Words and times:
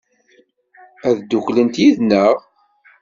Ad 1.07 1.15
dduklent 1.19 1.75
yid-neɣ? 1.81 2.35